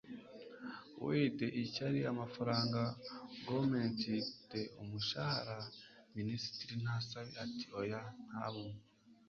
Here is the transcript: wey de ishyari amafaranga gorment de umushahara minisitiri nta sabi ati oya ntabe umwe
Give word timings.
wey 1.03 1.23
de 1.39 1.47
ishyari 1.63 1.99
amafaranga 2.13 2.81
gorment 3.47 3.99
de 4.49 4.61
umushahara 4.81 5.57
minisitiri 6.15 6.73
nta 6.83 6.95
sabi 7.07 7.31
ati 7.43 7.65
oya 7.81 8.01
ntabe 8.29 8.57
umwe 8.65 8.79